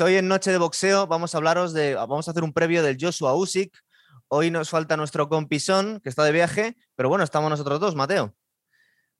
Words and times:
hoy 0.00 0.16
en 0.16 0.28
Noche 0.28 0.50
de 0.50 0.58
Boxeo 0.58 1.06
vamos 1.06 1.34
a 1.34 1.38
hablaros 1.38 1.72
de, 1.72 1.94
vamos 1.94 2.28
a 2.28 2.30
hacer 2.30 2.42
un 2.42 2.52
previo 2.52 2.82
del 2.82 2.96
Joshua 3.00 3.34
Usyk. 3.34 3.72
Hoy 4.28 4.50
nos 4.50 4.70
falta 4.70 4.96
nuestro 4.96 5.28
compisón, 5.28 6.00
que 6.00 6.08
está 6.08 6.24
de 6.24 6.32
viaje, 6.32 6.76
pero 6.94 7.08
bueno, 7.08 7.24
estamos 7.24 7.48
nosotros 7.50 7.80
dos, 7.80 7.94
Mateo. 7.94 8.34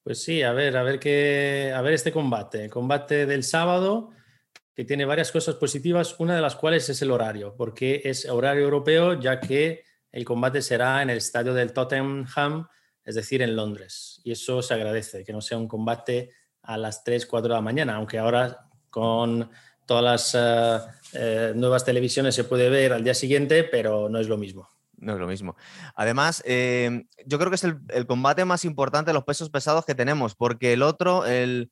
Pues 0.02 0.22
sí, 0.22 0.42
a 0.42 0.52
ver, 0.52 0.76
a 0.76 0.82
ver 0.82 0.98
qué, 0.98 1.72
a 1.74 1.80
ver 1.80 1.94
este 1.94 2.12
combate, 2.12 2.64
el 2.64 2.70
combate 2.70 3.26
del 3.26 3.44
sábado, 3.44 4.10
que 4.74 4.84
tiene 4.84 5.04
varias 5.04 5.32
cosas 5.32 5.54
positivas, 5.54 6.16
una 6.18 6.34
de 6.34 6.42
las 6.42 6.56
cuales 6.56 6.88
es 6.88 7.00
el 7.02 7.10
horario, 7.10 7.54
porque 7.56 8.02
es 8.04 8.28
horario 8.28 8.64
europeo, 8.64 9.18
ya 9.18 9.40
que 9.40 9.84
el 10.12 10.24
combate 10.24 10.62
será 10.62 11.02
en 11.02 11.10
el 11.10 11.18
estadio 11.18 11.54
del 11.54 11.72
Tottenham, 11.72 12.66
es 13.04 13.14
decir, 13.14 13.42
en 13.42 13.56
Londres. 13.56 14.20
Y 14.24 14.32
eso 14.32 14.62
se 14.62 14.74
agradece, 14.74 15.24
que 15.24 15.32
no 15.32 15.40
sea 15.40 15.58
un 15.58 15.68
combate 15.68 16.32
a 16.62 16.76
las 16.76 17.04
3, 17.04 17.26
4 17.26 17.48
de 17.48 17.54
la 17.54 17.60
mañana, 17.60 17.96
aunque 17.96 18.18
ahora 18.18 18.68
con 18.90 19.50
todas 19.86 20.04
las 20.04 20.34
eh, 20.34 20.80
eh, 21.12 21.52
nuevas 21.54 21.84
televisiones 21.84 22.34
se 22.34 22.44
puede 22.44 22.68
ver 22.68 22.92
al 22.92 23.04
día 23.04 23.14
siguiente, 23.14 23.64
pero 23.64 24.08
no 24.08 24.18
es 24.18 24.28
lo 24.28 24.36
mismo. 24.36 24.68
No 24.98 25.12
es 25.12 25.18
lo 25.18 25.26
mismo. 25.26 25.56
Además, 25.94 26.42
eh, 26.46 27.04
yo 27.26 27.38
creo 27.38 27.50
que 27.50 27.56
es 27.56 27.64
el, 27.64 28.06
combate 28.06 28.44
más 28.44 28.64
importante 28.64 29.10
de 29.10 29.14
los 29.14 29.24
pesos 29.24 29.50
pesados 29.50 29.84
que 29.84 29.94
tenemos, 29.94 30.34
porque 30.34 30.72
el 30.72 30.82
otro, 30.82 31.26
el, 31.26 31.70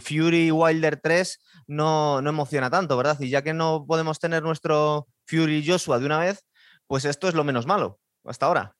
Fury 0.00 0.50
Wilder 0.50 1.00
3, 1.02 1.40
no, 1.66 2.22
no, 2.22 2.30
emociona 2.30 2.70
tanto, 2.70 2.96
¿verdad? 2.96 3.18
Y 3.20 3.30
ya 3.30 3.42
que 3.42 3.52
no 3.52 3.84
podemos 3.86 4.18
tener 4.20 4.42
nuestro 4.42 5.08
Fury 5.26 5.66
Joshua 5.66 5.98
de 5.98 6.06
una 6.06 6.18
vez, 6.18 6.44
pues 6.86 7.04
esto 7.04 7.28
es 7.28 7.34
lo 7.34 7.42
menos 7.42 7.66
malo 7.66 7.98
hasta 8.24 8.46
ahora. 8.46 8.76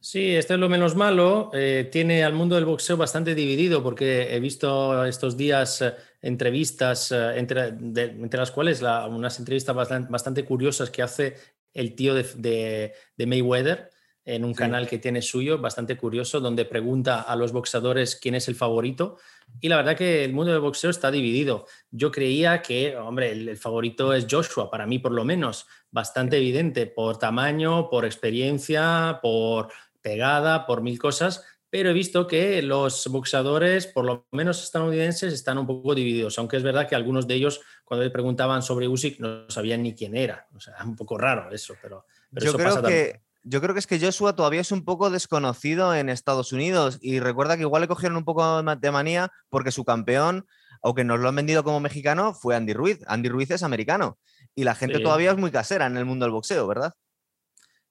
Sí, 0.00 0.36
esto 0.36 0.54
es 0.54 0.60
lo 0.60 0.68
menos 0.68 0.94
malo. 0.94 1.50
Eh, 1.52 1.88
tiene 1.90 2.22
al 2.22 2.32
mundo 2.32 2.54
del 2.54 2.64
boxeo 2.64 2.96
bastante 2.96 3.34
dividido 3.34 3.82
porque 3.82 4.34
he 4.34 4.38
visto 4.38 5.04
estos 5.04 5.36
días 5.36 5.82
eh, 5.82 5.94
entrevistas, 6.22 7.10
eh, 7.10 7.36
entre, 7.36 7.68
entre, 7.68 8.38
las 8.38 8.52
cuales 8.52 8.80
unas 8.80 9.38
entrevistas 9.40 9.74
bastante, 9.74 10.44
curiosas 10.44 10.90
que 10.90 11.02
hace 11.02 11.34
el 11.74 11.96
tío 11.96 12.14
de, 12.14 12.94
Mayweather 13.18 13.90
en 14.24 14.44
un 14.44 14.52
canal 14.52 14.86
que 14.86 14.98
tiene 14.98 15.22
suyo, 15.22 15.58
bastante 15.58 15.96
curioso, 15.96 16.38
donde 16.38 16.66
pregunta 16.66 17.22
a 17.22 17.34
los 17.34 17.50
boxeadores 17.50 18.14
quién 18.14 18.34
es 18.34 18.46
el 18.48 18.54
favorito. 18.54 19.16
Y 19.58 19.68
la 19.70 19.76
verdad 19.76 19.96
que 19.96 20.22
el 20.22 20.34
mundo 20.34 20.52
del 20.52 20.60
boxeo 20.60 20.90
está 20.90 21.10
dividido. 21.10 21.66
Yo 21.90 22.10
creía 22.12 22.60
que, 22.60 22.94
hombre, 22.98 23.32
el 23.32 23.56
favorito 23.56 24.12
es 24.12 24.26
Joshua, 24.30 24.70
para 24.70 24.86
mí 24.86 24.98
por 24.98 25.12
lo 25.12 25.24
menos, 25.24 25.66
bastante 25.90 26.36
evidente, 26.36 26.86
por 26.86 27.18
tamaño, 27.18 27.88
por 27.88 28.04
experiencia, 28.04 29.18
por 29.22 29.72
pegada, 30.02 30.66
por 30.66 30.82
mil 30.82 30.98
cosas, 30.98 31.44
pero 31.70 31.90
he 31.90 31.92
visto 31.92 32.26
que 32.26 32.62
los 32.62 33.06
boxeadores, 33.08 33.86
por 33.86 34.04
lo 34.04 34.26
menos 34.32 34.62
estadounidenses, 34.62 35.32
están 35.32 35.58
un 35.58 35.66
poco 35.66 35.94
divididos, 35.94 36.38
aunque 36.38 36.56
es 36.56 36.62
verdad 36.62 36.88
que 36.88 36.94
algunos 36.94 37.26
de 37.26 37.34
ellos, 37.34 37.60
cuando 37.84 38.04
le 38.04 38.10
preguntaban 38.10 38.62
sobre 38.62 38.88
Usyk, 38.88 39.20
no 39.20 39.50
sabían 39.50 39.82
ni 39.82 39.94
quién 39.94 40.16
era. 40.16 40.46
O 40.54 40.60
sea, 40.60 40.74
un 40.84 40.96
poco 40.96 41.18
raro 41.18 41.50
eso, 41.52 41.74
pero, 41.82 42.06
yo 42.32 42.54
creo 42.54 42.82
que... 42.82 43.20
Yo 43.44 43.62
creo 43.62 43.72
que 43.72 43.78
es 43.78 43.86
que 43.86 43.98
Joshua 43.98 44.36
todavía 44.36 44.60
es 44.60 44.72
un 44.72 44.84
poco 44.84 45.08
desconocido 45.08 45.94
en 45.94 46.10
Estados 46.10 46.52
Unidos 46.52 46.98
y 47.00 47.18
recuerda 47.18 47.56
que 47.56 47.62
igual 47.62 47.80
le 47.80 47.88
cogieron 47.88 48.18
un 48.18 48.24
poco 48.24 48.62
de 48.62 48.90
manía 48.90 49.32
porque 49.48 49.70
su 49.70 49.84
campeón, 49.84 50.46
aunque 50.82 51.02
nos 51.02 51.18
lo 51.18 51.30
han 51.30 51.36
vendido 51.36 51.64
como 51.64 51.80
mexicano, 51.80 52.34
fue 52.34 52.56
Andy 52.56 52.74
Ruiz. 52.74 52.98
Andy 53.06 53.30
Ruiz 53.30 53.50
es 53.50 53.62
americano 53.62 54.18
y 54.54 54.64
la 54.64 54.74
gente 54.74 54.98
todavía 54.98 55.30
es 55.30 55.38
muy 55.38 55.50
casera 55.50 55.86
en 55.86 55.96
el 55.96 56.04
mundo 56.04 56.26
del 56.26 56.32
boxeo, 56.32 56.66
¿verdad? 56.66 56.92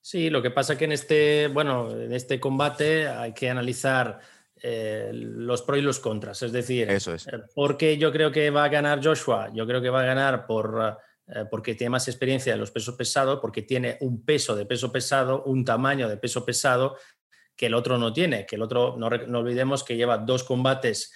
Sí, 0.08 0.30
lo 0.30 0.42
que 0.42 0.52
pasa 0.52 0.78
que 0.78 0.86
en 0.86 0.94
este, 0.94 1.50
bueno, 1.50 1.92
en 1.92 2.14
este 2.14 2.40
combate 2.40 3.10
hay 3.10 3.34
que 3.34 3.50
analizar 3.50 4.22
eh, 4.56 5.12
los 5.12 5.64
pros 5.64 5.80
y 5.80 5.82
los 5.82 6.00
contras. 6.00 6.44
Es 6.44 6.54
decir, 6.54 6.90
Eso 6.90 7.14
es. 7.14 7.28
Eh, 7.28 7.44
porque 7.54 7.98
yo 7.98 8.10
creo 8.10 8.32
que 8.32 8.50
va 8.50 8.64
a 8.64 8.70
ganar 8.70 9.04
Joshua, 9.04 9.52
yo 9.54 9.68
creo 9.68 9.82
que 9.82 9.90
va 9.90 10.04
a 10.04 10.06
ganar 10.06 10.46
por, 10.46 10.98
eh, 11.28 11.44
porque 11.52 11.76
tiene 11.76 11.90
más 11.90 12.08
experiencia 12.08 12.54
de 12.54 12.58
los 12.58 12.72
pesos 12.72 12.96
pesados, 12.96 13.40
porque 13.42 13.64
tiene 13.64 13.98
un 14.00 14.24
peso 14.24 14.56
de 14.56 14.66
peso 14.66 14.94
pesado, 14.94 15.44
un 15.44 15.66
tamaño 15.66 16.08
de 16.08 16.16
peso 16.16 16.46
pesado 16.46 16.96
que 17.54 17.66
el 17.66 17.74
otro 17.74 17.98
no 17.98 18.14
tiene, 18.14 18.46
que 18.46 18.56
el 18.56 18.62
otro, 18.62 18.96
no, 18.98 19.08
olvidemos 19.08 19.84
que 19.84 19.98
lleva 19.98 20.20
dos 20.20 20.46
combates 20.46 21.12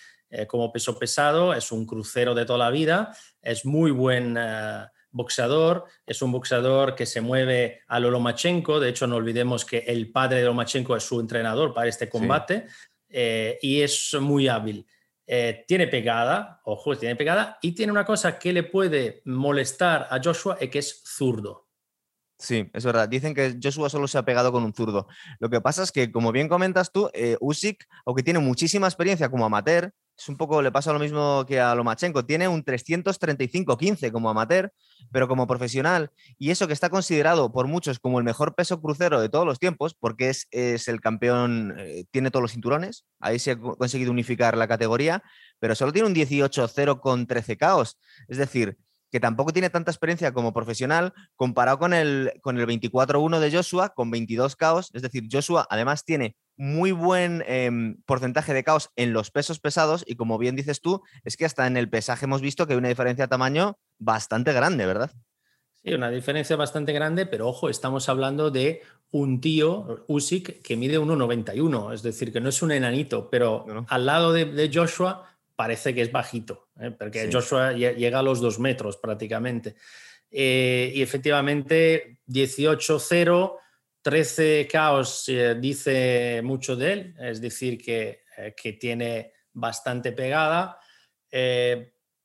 como 0.47 0.71
peso 0.73 0.99
pesado, 0.99 1.53
es 1.53 1.71
un 1.71 1.85
crucero 1.85 2.35
de 2.35 2.45
toda 2.45 2.59
la 2.59 2.71
vida, 2.71 3.15
es 3.41 3.65
muy 3.65 3.91
buen 3.91 4.37
boxeador, 5.11 5.85
es 6.05 6.21
un 6.21 6.31
boxeador 6.31 6.95
que 6.95 7.05
se 7.05 7.21
mueve 7.21 7.81
a 7.87 7.99
Lomachenko, 7.99 8.79
de 8.79 8.89
hecho 8.89 9.07
no 9.07 9.17
olvidemos 9.17 9.65
que 9.65 9.79
el 9.79 10.11
padre 10.11 10.39
de 10.39 10.45
Lomachenko 10.45 10.95
es 10.95 11.03
su 11.03 11.19
entrenador 11.19 11.73
para 11.73 11.89
este 11.89 12.09
combate 12.09 12.67
eh, 13.09 13.59
y 13.61 13.81
es 13.81 14.15
muy 14.19 14.47
hábil. 14.47 14.85
Eh, 15.27 15.63
tiene 15.67 15.87
pegada, 15.87 16.61
ojo, 16.65 16.97
tiene 16.97 17.15
pegada 17.15 17.57
y 17.61 17.73
tiene 17.73 17.91
una 17.91 18.05
cosa 18.05 18.37
que 18.37 18.51
le 18.51 18.63
puede 18.63 19.21
molestar 19.25 20.07
a 20.09 20.19
Joshua 20.21 20.57
es 20.59 20.69
que 20.69 20.79
es 20.79 21.01
zurdo. 21.05 21.69
Sí, 22.37 22.69
es 22.73 22.83
verdad. 22.83 23.07
Dicen 23.07 23.35
que 23.35 23.59
Joshua 23.61 23.87
solo 23.87 24.07
se 24.07 24.17
ha 24.17 24.25
pegado 24.25 24.51
con 24.51 24.63
un 24.63 24.73
zurdo. 24.73 25.07
Lo 25.39 25.49
que 25.49 25.61
pasa 25.61 25.83
es 25.83 25.91
que, 25.91 26.11
como 26.11 26.31
bien 26.31 26.49
comentas 26.49 26.91
tú, 26.91 27.07
eh, 27.13 27.37
Usyk, 27.39 27.87
aunque 28.03 28.23
tiene 28.23 28.39
muchísima 28.39 28.87
experiencia 28.87 29.29
como 29.29 29.45
amateur, 29.45 29.93
es 30.21 30.29
un 30.29 30.37
poco, 30.37 30.61
le 30.61 30.71
pasa 30.71 30.93
lo 30.93 30.99
mismo 30.99 31.45
que 31.47 31.59
a 31.59 31.73
Lomachenko, 31.73 32.25
tiene 32.25 32.47
un 32.47 32.63
335-15 32.63 34.11
como 34.11 34.29
amateur, 34.29 34.71
pero 35.11 35.27
como 35.27 35.47
profesional, 35.47 36.11
y 36.37 36.51
eso 36.51 36.67
que 36.67 36.73
está 36.73 36.89
considerado 36.89 37.51
por 37.51 37.67
muchos 37.67 37.97
como 37.99 38.19
el 38.19 38.23
mejor 38.23 38.53
peso 38.53 38.79
crucero 38.81 39.19
de 39.19 39.29
todos 39.29 39.45
los 39.45 39.57
tiempos, 39.57 39.95
porque 39.95 40.29
es, 40.29 40.47
es 40.51 40.87
el 40.87 41.01
campeón, 41.01 41.73
eh, 41.79 42.05
tiene 42.11 42.29
todos 42.29 42.43
los 42.43 42.51
cinturones, 42.51 43.05
ahí 43.19 43.39
se 43.39 43.51
ha 43.51 43.57
conseguido 43.57 44.11
unificar 44.11 44.55
la 44.57 44.67
categoría, 44.67 45.23
pero 45.59 45.73
solo 45.73 45.91
tiene 45.91 46.07
un 46.07 46.15
18-0 46.15 46.99
con 46.99 47.25
13 47.25 47.57
caos, 47.57 47.97
es 48.27 48.37
decir, 48.37 48.77
que 49.11 49.19
tampoco 49.19 49.51
tiene 49.51 49.69
tanta 49.69 49.91
experiencia 49.91 50.33
como 50.33 50.53
profesional 50.53 51.13
comparado 51.35 51.77
con 51.77 51.93
el, 51.93 52.33
con 52.41 52.57
el 52.57 52.65
24-1 52.65 53.39
de 53.39 53.51
Joshua, 53.51 53.89
con 53.89 54.09
22 54.09 54.55
caos. 54.55 54.89
Es 54.93 55.01
decir, 55.01 55.27
Joshua 55.29 55.67
además 55.69 56.05
tiene 56.05 56.35
muy 56.55 56.91
buen 56.91 57.43
em, 57.45 57.97
porcentaje 58.05 58.53
de 58.53 58.63
caos 58.63 58.89
en 58.95 59.13
los 59.13 59.29
pesos 59.31 59.59
pesados 59.59 60.03
y 60.07 60.15
como 60.15 60.37
bien 60.37 60.55
dices 60.55 60.79
tú, 60.79 61.01
es 61.23 61.35
que 61.35 61.45
hasta 61.45 61.67
en 61.67 61.75
el 61.75 61.89
pesaje 61.89 62.25
hemos 62.25 62.41
visto 62.41 62.65
que 62.65 62.73
hay 62.73 62.79
una 62.79 62.87
diferencia 62.87 63.25
de 63.25 63.29
tamaño 63.29 63.77
bastante 63.99 64.53
grande, 64.53 64.85
¿verdad? 64.85 65.11
Sí, 65.83 65.93
una 65.93 66.09
diferencia 66.09 66.55
bastante 66.55 66.93
grande, 66.93 67.25
pero 67.25 67.47
ojo, 67.47 67.67
estamos 67.67 68.07
hablando 68.07 68.51
de 68.51 68.83
un 69.09 69.41
tío, 69.41 70.05
Usyk, 70.07 70.61
que 70.61 70.77
mide 70.77 70.99
1,91, 70.99 71.93
es 71.93 72.03
decir, 72.03 72.31
que 72.31 72.39
no 72.39 72.49
es 72.49 72.61
un 72.61 72.71
enanito, 72.71 73.29
pero 73.29 73.65
al 73.87 74.05
lado 74.05 74.31
de 74.31 74.71
Joshua 74.71 75.31
parece 75.55 75.93
que 75.93 76.01
es 76.01 76.11
bajito, 76.11 76.69
¿eh? 76.79 76.91
porque 76.91 77.29
Joshua 77.31 77.73
llega 77.73 78.19
a 78.19 78.23
los 78.23 78.41
dos 78.41 78.59
metros 78.59 78.97
prácticamente. 78.97 79.75
Eh, 80.29 80.91
y 80.95 81.01
efectivamente, 81.01 82.19
18-0, 82.27 83.57
13 84.01 84.67
caos 84.71 85.25
eh, 85.27 85.55
dice 85.59 86.41
mucho 86.43 86.75
de 86.75 86.93
él, 86.93 87.15
es 87.19 87.41
decir, 87.41 87.77
que, 87.77 88.23
que 88.55 88.73
tiene 88.73 89.33
bastante 89.53 90.13
pegada. 90.13 90.79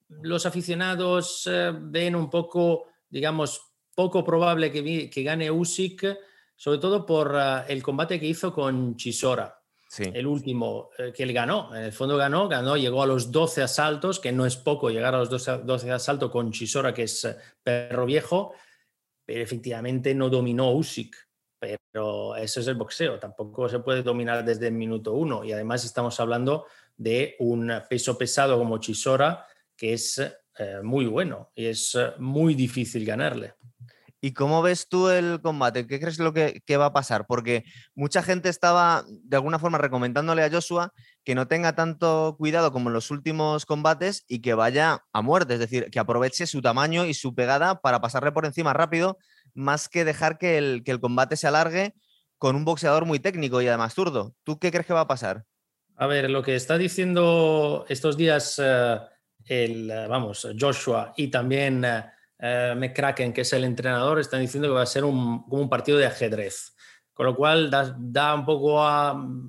los 0.09 0.47
aficionados 0.47 1.48
ven 1.81 2.15
un 2.15 2.31
poco, 2.31 2.86
digamos, 3.09 3.60
poco 3.94 4.25
probable 4.25 4.70
que, 4.70 5.10
que 5.10 5.22
gane 5.22 5.50
Usyk, 5.50 6.16
sobre 6.54 6.78
todo 6.78 7.04
por 7.04 7.36
el 7.69 7.82
combate 7.82 8.20
que 8.20 8.26
hizo 8.26 8.53
con 8.53 8.97
Chisora 8.97 9.55
el 9.98 10.26
último 10.26 10.90
eh, 10.98 11.12
que 11.14 11.22
él 11.22 11.32
ganó. 11.32 11.74
En 11.74 11.84
el 11.84 11.92
fondo 11.92 12.16
ganó, 12.16 12.48
ganó, 12.48 12.76
llegó 12.76 13.02
a 13.02 13.06
los 13.06 13.30
12 13.32 13.62
asaltos, 13.62 14.20
que 14.20 14.32
no 14.32 14.46
es 14.46 14.56
poco 14.56 14.90
llegar 14.90 15.14
a 15.14 15.18
los 15.18 15.30
12, 15.30 15.58
12 15.64 15.90
asaltos 15.90 16.30
con 16.30 16.52
Chisora, 16.52 16.92
que 16.92 17.04
es 17.04 17.24
eh, 17.24 17.36
perro 17.62 18.06
viejo, 18.06 18.54
pero 19.24 19.42
efectivamente 19.42 20.14
no 20.14 20.28
dominó 20.28 20.72
Usyk. 20.72 21.16
Pero 21.58 22.36
eso 22.36 22.60
es 22.60 22.66
el 22.66 22.74
boxeo, 22.74 23.18
tampoco 23.18 23.68
se 23.68 23.78
puede 23.78 24.02
dominar 24.02 24.44
desde 24.44 24.68
el 24.68 24.74
minuto 24.74 25.14
uno. 25.14 25.42
Y 25.42 25.52
además 25.52 25.84
estamos 25.84 26.20
hablando 26.20 26.66
de 26.96 27.34
un 27.38 27.72
peso 27.88 28.16
pesado 28.16 28.59
como 28.59 28.78
Chisora, 28.78 29.47
que 29.76 29.94
es 29.94 30.18
eh, 30.18 30.80
muy 30.82 31.06
bueno 31.06 31.50
y 31.54 31.66
es 31.66 31.98
muy 32.18 32.54
difícil 32.54 33.04
ganarle. 33.04 33.54
¿Y 34.26 34.32
cómo 34.32 34.60
ves 34.60 34.88
tú 34.88 35.08
el 35.08 35.40
combate? 35.40 35.86
¿Qué 35.86 36.00
crees 36.00 36.18
lo 36.18 36.32
que, 36.32 36.76
va 36.76 36.86
a 36.86 36.92
pasar? 36.92 37.28
Porque 37.28 37.62
mucha 37.94 38.24
gente 38.24 38.48
estaba 38.48 39.04
de 39.08 39.36
alguna 39.36 39.60
forma 39.60 39.78
recomendándole 39.78 40.42
a 40.42 40.50
Joshua 40.50 40.92
que 41.22 41.36
no 41.36 41.46
tenga 41.46 41.76
tanto 41.76 42.34
cuidado 42.36 42.72
como 42.72 42.88
en 42.88 42.94
los 42.94 43.12
últimos 43.12 43.66
combates 43.66 44.24
y 44.26 44.40
que 44.40 44.54
vaya 44.54 45.04
a 45.12 45.22
muerte, 45.22 45.54
es 45.54 45.60
decir, 45.60 45.92
que 45.92 46.00
aproveche 46.00 46.48
su 46.48 46.60
tamaño 46.60 47.06
y 47.06 47.14
su 47.14 47.36
pegada 47.36 47.80
para 47.80 48.00
pasarle 48.00 48.32
por 48.32 48.46
encima 48.46 48.72
rápido, 48.72 49.16
más 49.54 49.88
que 49.88 50.04
dejar 50.04 50.38
que 50.38 50.58
el, 50.58 50.82
que 50.82 50.90
el 50.90 50.98
combate 50.98 51.36
se 51.36 51.46
alargue 51.46 51.94
con 52.36 52.56
un 52.56 52.64
boxeador 52.64 53.04
muy 53.04 53.20
técnico 53.20 53.62
y 53.62 53.68
además 53.68 53.94
zurdo. 53.94 54.34
¿Tú 54.42 54.58
qué 54.58 54.72
crees 54.72 54.86
que 54.86 54.92
va 54.92 55.02
a 55.02 55.06
pasar? 55.06 55.44
A 55.94 56.08
ver, 56.08 56.30
lo 56.30 56.42
que 56.42 56.56
está 56.56 56.76
diciendo 56.76 57.86
estos 57.88 58.16
días 58.16 58.60
eh, 58.60 58.98
el, 59.44 59.88
eh, 59.88 60.08
vamos, 60.08 60.48
Joshua 60.58 61.12
y 61.16 61.28
también... 61.28 61.84
Eh, 61.84 62.16
eh, 62.38 62.74
McCracken, 62.77 63.33
que 63.33 63.42
es 63.42 63.53
el 63.53 63.65
entrenador, 63.65 64.18
están 64.18 64.41
diciendo 64.41 64.68
que 64.68 64.74
va 64.74 64.83
a 64.83 64.86
ser 64.86 65.04
un, 65.04 65.44
como 65.44 65.62
un 65.62 65.68
partido 65.68 65.98
de 65.98 66.06
ajedrez. 66.06 66.74
Con 67.12 67.27
lo 67.27 67.34
cual 67.34 67.71
da, 67.71 68.34
un 68.34 68.44
poco 68.44 68.84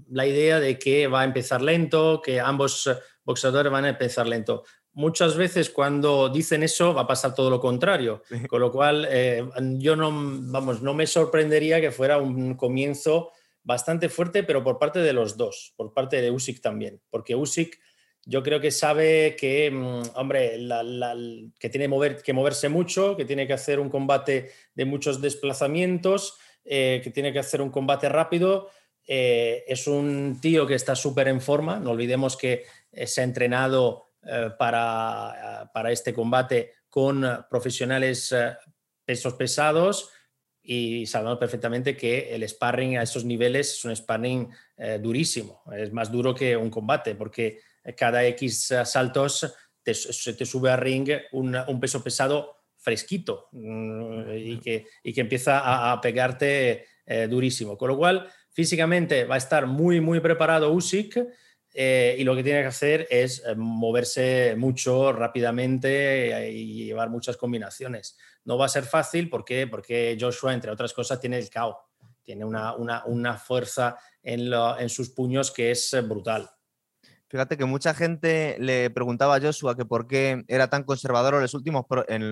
la 0.10 0.26
idea 0.26 0.60
de 0.60 0.80
que 0.80 1.08
va 1.08 1.22
a 1.22 1.26
empezar 1.26 1.62
lento, 1.62 2.22
que 2.24 2.40
ambos 2.40 2.90
boxeadores 3.26 3.70
van 3.70 3.84
a 3.84 3.90
empezar 3.90 4.26
lento. 4.26 4.64
muchas 4.94 5.36
veces 5.36 5.70
cuando 5.70 6.30
dicen 6.30 6.64
eso 6.64 6.94
va 6.94 7.02
a 7.02 7.08
pasar 7.08 7.36
todo 7.36 7.50
lo 7.50 7.60
contrario. 7.60 8.24
Con 8.50 8.62
lo 8.62 8.72
cual, 8.72 9.06
eh, 9.10 9.46
yo 9.80 9.98
no, 9.98 10.12
vamos, 10.14 10.82
no 10.82 10.94
me 10.94 11.06
sorprendería 11.08 11.82
que 11.82 11.92
fuera 11.92 12.20
un 12.20 12.56
comienzo 12.56 13.32
bastante 13.64 14.08
fuerte, 14.08 14.44
pero 14.44 14.64
por 14.64 14.80
parte 14.80 15.00
de 15.00 15.12
los 15.12 15.36
dos, 15.36 15.74
por 15.76 15.94
parte 15.94 16.22
de 16.22 16.32
Usyk 16.32 16.62
también, 16.62 17.02
porque 17.10 17.36
Usyk 17.36 17.78
yo 18.28 18.44
creo 18.44 18.60
que 18.60 18.72
sabe 18.72 19.38
que, 19.40 19.72
mm, 19.72 20.02
hombre, 20.16 20.60
que 21.58 21.70
tiene 21.70 21.88
mover, 21.88 22.22
que 22.22 22.34
moverse 22.34 22.68
mucho, 22.68 23.16
que 23.16 23.24
tiene 23.24 23.48
que 23.48 23.54
hacer 23.54 23.80
un 23.80 23.90
combate 23.90 24.52
de 24.76 24.86
muchos 24.86 25.22
desplazamientos, 25.22 26.38
eh, 26.66 27.00
que 27.02 27.10
tiene 27.10 27.32
que 27.32 27.40
hacer 27.40 27.62
un 27.62 27.70
combate 27.70 28.10
rápido. 28.10 28.70
Eh, 29.08 29.64
es 29.66 29.88
un 29.88 30.40
tío 30.42 30.68
que 30.68 30.76
está 30.76 30.94
súper 30.94 31.30
en 31.30 31.40
forma, 31.40 31.80
no 31.80 31.92
olvidemos 31.92 32.36
que 32.36 32.66
eh, 32.92 33.08
se 33.08 33.22
ha 33.22 33.24
entrenado 33.24 34.04
para, 34.60 35.72
para, 35.74 35.90
este 35.90 36.14
combate 36.14 36.74
con 36.90 37.46
profesionales 37.50 38.36
pesos 39.06 39.36
pesados, 39.36 40.12
y 40.68 41.06
sabemos 41.06 41.38
perfectamente 41.38 41.96
que 41.96 42.36
el 42.36 42.48
sparring 42.48 42.98
a 42.98 43.04
esos 43.04 43.24
niveles 43.24 43.72
es 43.72 43.86
un 43.86 43.96
sparring 43.96 44.50
eh, 44.76 45.00
durísimo, 45.02 45.64
es 45.74 45.94
más 45.94 46.12
duro 46.12 46.36
que 46.36 46.58
un 46.58 46.70
combate, 46.70 47.16
porque 47.16 47.62
cada 47.96 48.26
X 48.26 48.74
saltos 48.86 49.54
te, 49.88 50.34
te 50.34 50.46
sube 50.46 50.70
a 50.70 50.76
ring 50.76 51.10
un, 51.32 51.80
peso 51.80 52.04
pesado 52.04 52.58
fresquito 52.78 53.48
mm, 53.54 54.32
y, 54.36 54.60
que, 54.60 54.86
y 55.04 55.14
que 55.14 55.22
empieza 55.22 55.92
a, 55.92 56.02
pegarte 56.02 56.86
eh, 57.06 57.28
durísimo. 57.28 57.78
Con 57.78 57.90
lo 57.90 57.98
cual, 57.98 58.30
físicamente 58.52 59.24
va 59.24 59.36
a 59.36 59.40
estar 59.40 59.66
muy, 59.66 60.02
muy 60.02 60.20
preparado 60.20 60.74
Usyk 60.74 61.26
eh, 61.74 62.16
y 62.20 62.24
lo 62.26 62.36
que 62.36 62.44
tiene 62.44 62.62
que 62.62 62.68
hacer 62.68 63.08
es 63.10 63.44
eh, 63.46 63.56
moverse 63.56 64.56
mucho, 64.58 65.14
rápidamente 65.14 66.52
y 66.52 66.86
llevar 66.86 67.10
muchas 67.10 67.38
combinaciones. 67.38 68.18
No 68.44 68.58
va 68.58 68.66
a 68.66 68.70
ser 68.70 68.84
fácil 68.84 69.30
porque, 69.30 69.68
porque 69.68 70.18
Joshua, 70.20 70.54
entre 70.54 70.72
otras 70.72 70.92
cosas, 70.92 71.20
tiene 71.20 71.38
el 71.38 71.50
KO, 71.50 71.78
tiene 72.24 72.44
una, 72.44 72.76
una, 72.76 73.06
una 73.06 73.38
fuerza 73.38 73.98
en, 74.22 74.52
en 74.80 74.90
sus 74.90 75.12
puños 75.12 75.52
que 75.52 75.72
es 75.72 75.96
brutal. 76.06 76.50
Fíjate 77.30 77.58
que 77.58 77.66
mucha 77.66 77.94
gente 77.94 78.56
le 78.60 78.90
preguntaba 78.90 79.36
a 79.36 79.42
Joshua 79.42 79.76
que 79.76 79.86
por 79.86 80.08
qué 80.08 80.46
era 80.48 80.70
tan 80.70 80.84
conservador 80.84 81.36
en 81.36 81.42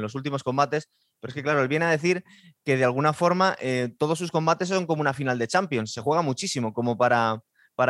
los 0.02 0.16
últimos, 0.16 0.44
combates, 0.44 0.90
pero 1.20 1.32
es 1.32 1.36
que 1.36 1.44
claro, 1.44 1.62
él 1.62 1.68
viene 1.68 1.86
a 1.86 1.90
decir 1.90 2.24
que 2.64 2.78
de 2.78 2.86
alguna 2.86 3.12
forma 3.12 3.58
todos 3.98 4.18
sus 4.18 4.32
combates 4.32 4.70
son 4.70 4.86
como 4.86 5.02
una 5.02 5.14
final 5.14 5.38
de 5.38 5.48
Champions, 5.48 5.92
se 5.92 6.02
juega 6.02 6.22
muchísimo 6.22 6.74
como 6.74 6.98
para, 6.98 7.42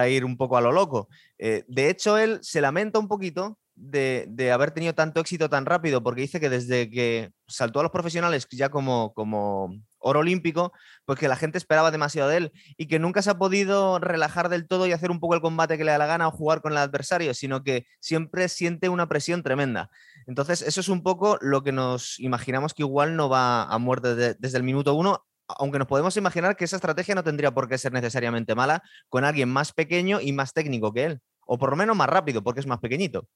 ir 0.09 0.25
un 0.25 0.35
poco 0.35 0.57
a 0.57 0.61
lo 0.61 0.71
loco. 0.71 1.07
Eh, 1.37 1.63
de 1.67 1.89
hecho, 1.89 2.17
él 2.17 2.39
se 2.41 2.59
lamenta 2.59 2.97
un 2.97 3.07
poquito 3.07 3.59
de, 3.75 4.51
haber 4.51 4.71
tenido 4.71 4.93
tanto 4.93 5.19
éxito 5.19 5.49
tan 5.49 5.65
rápido, 5.65 6.01
porque 6.01 6.21
dice 6.21 6.39
que 6.39 6.49
desde 6.49 6.89
que 6.89 7.31
saltó 7.47 7.81
a 7.81 7.83
los 7.83 7.91
profesionales 7.91 8.47
ya 8.51 8.69
como, 8.69 9.13
como 9.13 9.75
oro 10.05 10.19
olímpico, 10.19 10.71
pues 11.05 11.19
que 11.19 11.27
la 11.27 11.35
gente 11.35 11.57
esperaba 11.57 11.91
demasiado 11.91 12.29
de 12.29 12.37
él 12.37 12.51
y 12.77 12.87
que 12.87 12.99
nunca 12.99 13.21
se 13.21 13.31
ha 13.31 13.37
podido 13.37 13.99
relajar 13.99 14.49
del 14.49 14.67
todo 14.67 14.85
y 14.85 14.91
hacer 14.91 15.09
un 15.09 15.19
poco 15.19 15.33
el 15.33 15.41
combate 15.41 15.77
que 15.77 15.83
le 15.83 15.91
da 15.91 15.97
la 15.97 16.05
gana 16.05 16.27
o 16.27 16.31
jugar 16.31 16.61
con 16.61 16.71
el 16.71 16.77
adversario, 16.77 17.33
sino 17.33 17.63
que 17.63 17.87
siempre 17.99 18.47
siente 18.47 18.87
una 18.89 19.09
presión 19.09 19.41
tremenda. 19.41 19.89
Entonces, 20.27 20.61
eso 20.61 20.79
es 20.79 20.89
un 20.89 21.01
poco 21.01 21.37
lo 21.41 21.63
que 21.63 21.71
nos 21.71 22.19
imaginamos 22.19 22.73
que 22.73 22.83
igual 22.83 23.15
no 23.15 23.29
va 23.29 23.63
a 23.63 23.77
muerte 23.79 24.35
desde 24.37 24.57
el 24.57 24.63
minuto 24.63 24.93
uno, 24.93 25.25
aunque 25.47 25.79
nos 25.79 25.87
podemos 25.87 26.15
imaginar 26.17 26.55
que 26.55 26.65
esa 26.65 26.75
estrategia 26.75 27.15
no 27.15 27.23
tendría 27.23 27.51
por 27.51 27.67
qué 27.67 27.77
ser 27.77 27.91
necesariamente 27.91 28.55
mala 28.55 28.83
con 29.09 29.23
alguien 29.23 29.49
más 29.49 29.73
pequeño 29.73 30.21
y 30.21 30.33
más 30.33 30.53
técnico 30.53 30.93
que 30.93 31.05
él, 31.05 31.21
o 31.45 31.57
por 31.57 31.71
lo 31.71 31.75
menos 31.75 31.95
más 31.95 32.09
rápido, 32.09 32.43
porque 32.43 32.59
es 32.59 32.67
más 32.67 32.79
pequeñito. 32.79 33.27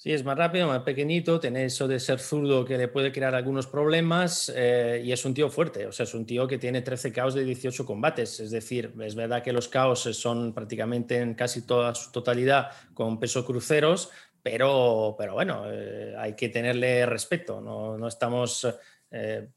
Sí, 0.00 0.12
es 0.12 0.24
más 0.24 0.38
rápido, 0.38 0.68
más 0.68 0.84
pequeñito, 0.84 1.40
tiene 1.40 1.64
eso 1.64 1.88
de 1.88 1.98
ser 1.98 2.20
zurdo 2.20 2.64
que 2.64 2.78
le 2.78 2.86
puede 2.86 3.10
crear 3.10 3.34
algunos 3.34 3.66
problemas 3.66 4.48
eh, 4.54 5.02
y 5.04 5.10
es 5.10 5.24
un 5.24 5.34
tío 5.34 5.50
fuerte, 5.50 5.88
o 5.88 5.92
sea, 5.92 6.04
es 6.04 6.14
un 6.14 6.24
tío 6.24 6.46
que 6.46 6.56
tiene 6.56 6.82
13 6.82 7.12
caos 7.12 7.34
de 7.34 7.42
18 7.42 7.84
combates, 7.84 8.38
es 8.38 8.52
decir, 8.52 8.94
es 9.00 9.16
verdad 9.16 9.42
que 9.42 9.52
los 9.52 9.66
caos 9.66 10.02
son 10.02 10.54
prácticamente 10.54 11.18
en 11.18 11.34
casi 11.34 11.66
toda 11.66 11.96
su 11.96 12.12
totalidad 12.12 12.70
con 12.94 13.18
peso 13.18 13.44
cruceros, 13.44 14.10
pero, 14.40 15.16
pero 15.18 15.34
bueno, 15.34 15.64
eh, 15.66 16.14
hay 16.16 16.36
que 16.36 16.48
tenerle 16.48 17.04
respeto, 17.04 17.60
no, 17.60 17.98
no 17.98 18.06
estamos... 18.06 18.68
Eh, 19.10 19.48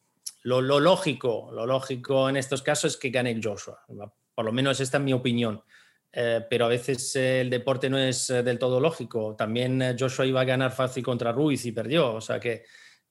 lo, 0.43 0.61
lógico, 0.61 1.51
lo 1.53 1.67
lógico 1.67 2.27
en 2.27 2.37
estos 2.37 2.63
casos 2.63 2.93
es 2.93 2.97
que 2.99 3.11
gane 3.11 3.39
Joshua. 3.41 3.85
Por 4.33 4.45
lo 4.45 4.51
menos 4.51 4.79
esta 4.79 4.97
es 4.97 5.03
mi 5.03 5.13
opinión. 5.13 5.61
Eh, 6.13 6.41
pero 6.49 6.65
a 6.65 6.67
veces 6.67 7.15
el 7.15 7.49
deporte 7.49 7.89
no 7.89 7.97
es 7.97 8.29
eh, 8.29 8.43
del 8.43 8.59
todo 8.59 8.79
lógico. 8.79 9.35
También 9.35 9.81
eh, 9.81 9.95
Joshua 9.97 10.25
iba 10.25 10.41
a 10.41 10.45
ganar 10.45 10.71
fácil 10.71 11.03
contra 11.03 11.31
Ruiz 11.31 11.65
y 11.65 11.71
perdió. 11.71 12.13
O 12.13 12.21
sea 12.21 12.39
que, 12.39 12.63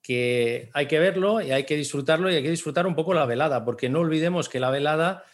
que 0.03 0.69
hay 0.75 0.87
que 0.87 0.99
verlo 0.99 1.41
y 1.41 1.51
hay 1.53 1.65
que 1.65 1.77
disfrutarlo 1.77 2.31
y 2.31 2.35
hay 2.35 2.43
que 2.43 2.51
disfrutar 2.51 2.87
un 2.87 2.95
poco 2.95 3.15
la 3.15 3.25
velada, 3.27 3.65
porque 3.65 3.89
no 3.89 4.01
olvidemos 4.01 4.49
que 4.49 4.61
la 4.61 4.71
velada, 4.71 5.25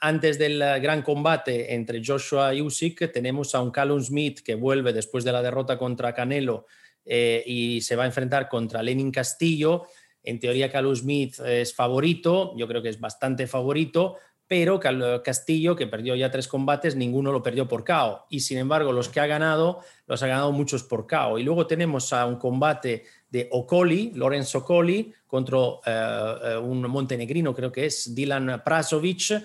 antes 0.00 0.38
del 0.38 0.58
gran 0.80 1.02
combate 1.02 1.74
entre 1.74 2.02
Joshua 2.04 2.54
y 2.54 2.62
Usyk, 2.62 3.12
tenemos 3.12 3.54
a 3.54 3.60
un 3.60 3.70
Callum 3.70 4.00
Smith 4.00 4.40
que 4.40 4.54
vuelve 4.54 4.92
después 4.92 5.24
de 5.24 5.32
la 5.32 5.42
derrota 5.42 5.76
contra 5.76 6.14
Canelo 6.14 6.66
y 7.04 7.80
se 7.80 7.96
va 7.96 8.04
a 8.04 8.06
enfrentar 8.06 8.48
contra 8.48 8.80
Lenin 8.80 9.10
Castillo 9.10 9.88
en 10.22 10.38
teoría, 10.40 10.70
Carlos 10.70 11.00
Smith 11.00 11.38
es 11.40 11.74
favorito, 11.74 12.54
yo 12.56 12.68
creo 12.68 12.82
que 12.82 12.88
es 12.88 13.00
bastante 13.00 13.46
favorito, 13.46 14.16
pero 14.52 14.78
Castillo, 15.24 15.74
que 15.74 15.86
perdió 15.86 16.14
ya 16.14 16.30
tres 16.30 16.46
combates, 16.46 16.94
ninguno 16.94 17.32
lo 17.32 17.42
perdió 17.42 17.66
por 17.66 17.86
KO. 17.86 18.26
Y 18.28 18.40
sin 18.40 18.58
embargo, 18.58 18.92
los 18.92 19.08
que 19.08 19.18
ha 19.18 19.26
ganado, 19.26 19.80
los 20.06 20.22
ha 20.22 20.26
ganado 20.26 20.52
muchos 20.52 20.82
por 20.82 21.06
KO. 21.06 21.38
Y 21.38 21.42
luego 21.42 21.66
tenemos 21.66 22.12
a 22.12 22.26
un 22.26 22.36
combate 22.36 23.04
de 23.30 23.48
Okoli, 23.50 24.12
Lorenzo 24.14 24.58
Okoli, 24.58 25.10
contra 25.26 25.56
eh, 25.86 26.34
eh, 26.44 26.56
un 26.58 26.82
montenegrino, 26.82 27.54
creo 27.54 27.72
que 27.72 27.86
es 27.86 28.14
Dylan 28.14 28.60
Prasovic. 28.62 29.42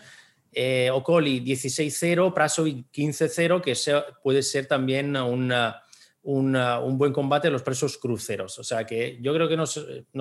Eh, 0.52 0.90
Okoli 0.92 1.40
16-0, 1.40 2.34
Prasovic 2.34 2.88
15-0, 2.92 3.62
que 3.62 3.76
puede 4.22 4.44
ser 4.44 4.66
también 4.66 5.16
una 5.16 5.84
un 6.24 6.98
buen 6.98 7.14
combate 7.14 7.48
en 7.48 7.54
los 7.54 7.64
presos 7.64 7.98
cruceros. 7.98 8.60
O 8.60 8.64
sea 8.64 8.86
que 8.86 9.18
yo 9.22 9.34
creo 9.34 9.48
que 9.48 9.56
nos, 9.56 9.78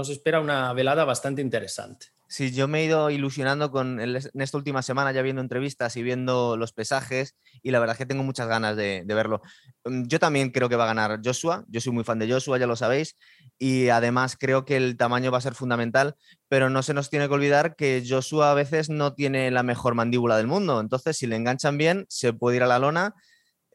espera 0.08 0.40
una 0.40 0.72
velada 0.72 1.04
bastante 1.04 1.42
interesante. 1.42 2.06
Sí, 2.28 2.52
yo 2.52 2.66
me 2.66 2.80
he 2.80 2.84
ido 2.86 3.10
ilusionando 3.10 3.70
con 3.70 4.00
en 4.00 4.16
esta 4.16 4.58
última 4.58 4.82
semana 4.82 5.12
ya 5.12 5.22
viendo 5.22 5.40
entrevistas 5.40 5.96
y 5.96 6.02
viendo 6.02 6.56
los 6.56 6.72
pesajes 6.72 7.36
y 7.62 7.70
la 7.70 7.78
verdad 7.78 7.94
es 7.94 7.98
que 7.98 8.06
tengo 8.06 8.24
muchas 8.24 8.48
ganas 8.48 8.76
de, 8.76 9.04
verlo. 9.06 9.42
Mm, 9.84 10.06
yo 10.06 10.18
también 10.18 10.50
creo 10.50 10.68
que 10.68 10.74
va 10.74 10.84
a 10.84 10.88
ganar 10.88 11.20
Joshua, 11.24 11.64
yo 11.68 11.80
soy 11.80 11.92
muy 11.92 12.02
fan 12.02 12.18
de 12.18 12.30
Joshua, 12.30 12.58
ya 12.58 12.66
lo 12.66 12.74
sabéis, 12.74 13.16
y 13.58 13.90
además 13.90 14.36
creo 14.38 14.64
que 14.64 14.76
el 14.76 14.96
tamaño 14.96 15.30
va 15.30 15.38
a 15.38 15.40
ser 15.40 15.54
fundamental, 15.54 16.16
pero 16.48 16.68
no 16.68 16.82
se 16.82 16.94
nos 16.94 17.10
tiene 17.10 17.28
que 17.28 17.34
olvidar 17.34 17.76
que 17.76 18.04
Joshua 18.06 18.50
a 18.50 18.54
veces 18.54 18.90
no 18.90 19.14
tiene 19.14 19.50
la 19.52 19.62
mejor 19.62 19.94
mandíbula 19.94 20.36
del 20.36 20.48
mundo, 20.48 20.80
entonces 20.80 21.16
si 21.16 21.28
le 21.28 21.36
enganchan 21.36 21.78
bien 21.78 22.06
se 22.08 22.32
puede 22.32 22.56
ir 22.56 22.64
a 22.64 22.66
la 22.66 22.80
lona 22.80 23.14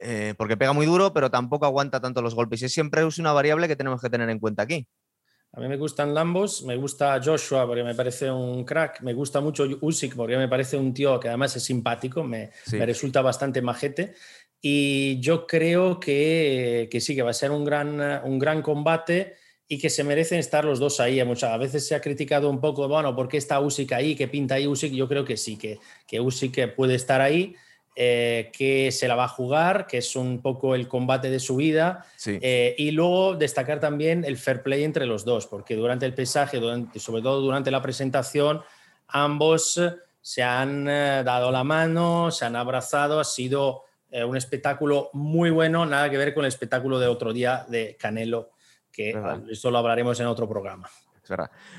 eh, 0.03 0.33
porque 0.35 0.57
pega 0.57 0.73
muy 0.73 0.87
duro, 0.87 1.13
pero 1.13 1.29
tampoco 1.29 1.65
aguanta 1.65 2.01
tanto 2.01 2.23
los 2.23 2.33
golpes. 2.33 2.61
Y 2.63 2.69
siempre 2.69 3.05
es 3.05 3.19
una 3.19 3.33
variable 3.33 3.67
que 3.67 3.75
tenemos 3.75 4.01
que 4.01 4.09
tener 4.09 4.29
en 4.29 4.39
cuenta 4.39 4.63
aquí. 4.63 4.87
A 5.53 5.59
mí 5.59 5.67
me 5.67 5.77
gustan 5.77 6.17
ambos, 6.17 6.63
me 6.63 6.77
gusta 6.77 7.21
Joshua 7.23 7.67
porque 7.67 7.83
me 7.83 7.93
parece 7.93 8.31
un 8.31 8.63
crack, 8.63 9.01
me 9.01 9.13
gusta 9.13 9.41
mucho 9.41 9.67
Usyk 9.81 10.15
porque 10.15 10.37
me 10.37 10.47
parece 10.47 10.77
un 10.77 10.93
tío 10.93 11.19
que 11.19 11.27
además 11.27 11.55
es 11.57 11.63
simpático, 11.63 12.23
me, 12.23 12.51
resulta 12.71 13.21
bastante 13.21 13.61
majete. 13.61 14.15
Y 14.61 15.19
yo 15.19 15.45
creo 15.45 15.99
que, 15.99 16.87
que, 16.89 17.01
sí, 17.01 17.15
que 17.15 17.21
va 17.21 17.31
a 17.31 17.33
ser 17.33 17.51
un 17.51 17.65
gran, 17.65 17.99
un 18.23 18.39
gran 18.39 18.61
combate 18.61 19.35
y 19.67 19.77
que 19.77 19.89
se 19.89 20.03
merecen 20.03 20.39
estar 20.39 20.63
los 20.63 20.79
dos 20.79 20.99
ahí. 20.99 21.23
Muchas, 21.25 21.51
a 21.51 21.57
veces 21.57 21.85
se 21.85 21.95
ha 21.95 22.01
criticado 22.01 22.49
un 22.49 22.61
poco, 22.61 22.87
bueno, 22.87 23.13
¿por 23.15 23.27
qué 23.27 23.37
está 23.37 23.59
Usyk 23.59 23.91
ahí? 23.91 24.15
¿Qué 24.15 24.27
pinta 24.27 24.55
ahí 24.55 24.67
Usyk? 24.67 24.93
Yo 24.93 25.07
creo 25.07 25.25
que 25.25 25.35
sí, 25.35 25.57
que, 25.57 25.79
que 26.07 26.21
Usyk 26.21 26.75
puede 26.75 26.95
estar 26.95 27.19
ahí 27.19 27.55
eh, 27.93 28.51
que 28.53 28.89
se 28.91 29.07
la 29.09 29.15
va 29.15 29.25
a 29.25 29.27
jugar, 29.27 29.85
que 29.85 29.97
es 29.97 30.15
un 30.15 30.41
poco 30.41 30.75
el 30.75 30.87
combate 30.87 31.29
de 31.29 31.41
su 31.41 31.57
vida. 31.57 32.05
Eh, 32.25 32.73
y 32.77 32.91
luego 32.91 33.35
destacar 33.35 33.81
también 33.81 34.23
el 34.23 34.37
fair 34.37 34.63
play 34.63 34.85
entre 34.85 35.05
los 35.05 35.25
dos, 35.25 35.45
porque 35.45 35.75
durante 35.75 36.05
el 36.05 36.13
pesaje, 36.13 36.61
sobre 36.95 37.21
todo 37.21 37.41
durante 37.41 37.69
la 37.69 37.81
presentación, 37.81 38.61
ambos 39.07 39.81
se 40.21 40.41
han 40.41 40.87
eh, 40.87 41.21
dado 41.25 41.51
la 41.51 41.65
mano, 41.65 42.31
se 42.31 42.45
han 42.45 42.55
abrazado, 42.55 43.19
ha 43.19 43.25
sido 43.25 43.83
un 44.27 44.35
espectáculo 44.35 45.09
muy 45.13 45.51
bueno, 45.51 45.85
nada 45.85 46.09
que 46.09 46.17
ver 46.17 46.33
con 46.33 46.43
el 46.43 46.49
espectáculo 46.49 46.99
de 46.99 47.07
otro 47.07 47.31
día 47.31 47.65
de 47.69 47.95
Canelo, 47.97 48.51
que 48.91 49.15
esto 49.49 49.71
lo 49.71 49.77
hablaremos 49.77 50.19
en 50.19 50.25
otro 50.25 50.49
programa. 50.49 50.89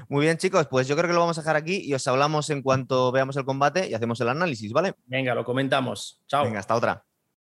Muy 0.09 0.25
bien, 0.25 0.37
chicos, 0.37 0.67
pues 0.69 0.89
yo 0.89 0.97
creo 0.97 1.09
que 1.09 1.15
lo 1.15 1.21
vamos 1.21 1.39
a 1.39 1.43
dejar 1.43 1.57
aquí 1.57 1.83
y 1.85 1.95
os 1.95 2.07
hablamos 2.09 2.51
en 2.51 2.63
cuanto 2.63 3.13
veamos 3.13 3.37
el 3.37 3.45
combate 3.45 3.89
y 3.89 3.95
hacemos 3.95 4.21
el 4.21 4.29
análisis, 4.29 4.73
¿vale? 4.73 4.95
Venga, 5.07 5.35
lo 5.35 5.45
comentamos. 5.45 6.23
Chao. 6.27 6.45
Venga, 6.45 6.61
hasta 6.61 6.75
otra. 6.75 7.05